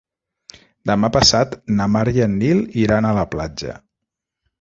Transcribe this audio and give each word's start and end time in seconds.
Demà 0.91 1.09
passat 1.17 1.53
na 1.81 1.87
Mar 1.95 2.03
i 2.13 2.23
en 2.27 2.33
Nil 2.45 2.63
iran 2.85 3.09
a 3.11 3.13
la 3.19 3.27
platja. 3.35 3.77